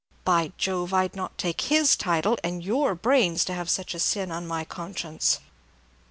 By 0.25 0.51
Jove, 0.57 0.95
I 0.95 1.05
'd 1.07 1.15
not 1.15 1.37
take 1.37 1.61
his 1.61 1.95
title, 1.95 2.35
and 2.43 2.63
your 2.63 2.95
brains, 2.95 3.45
to 3.45 3.53
have 3.53 3.69
such 3.69 3.93
a 3.93 3.99
sin 3.99 4.31
on 4.31 4.47
my 4.47 4.65
conscience!" 4.65 5.37